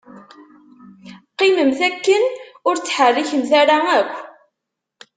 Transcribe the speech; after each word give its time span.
Qqimemt 1.31 1.79
akken 1.89 2.23
ur 2.67 2.75
ttḥerrikemt 2.77 3.51
ara 3.61 3.77
akk. 3.99 4.13